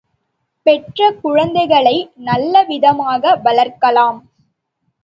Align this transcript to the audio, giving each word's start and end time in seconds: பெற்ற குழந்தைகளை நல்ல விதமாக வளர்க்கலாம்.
பெற்ற 0.65 1.09
குழந்தைகளை 1.21 1.93
நல்ல 2.23 2.63
விதமாக 2.63 3.35
வளர்க்கலாம். 3.45 4.19